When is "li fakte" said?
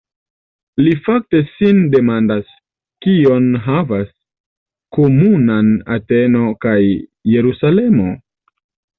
0.85-1.39